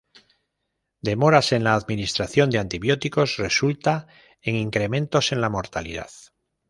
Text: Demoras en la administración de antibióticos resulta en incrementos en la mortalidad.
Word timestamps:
Demoras 1.01 1.51
en 1.51 1.63
la 1.63 1.75
administración 1.75 2.49
de 2.49 2.57
antibióticos 2.57 3.37
resulta 3.37 4.07
en 4.41 4.55
incrementos 4.55 5.31
en 5.31 5.41
la 5.41 5.49
mortalidad. 5.51 6.09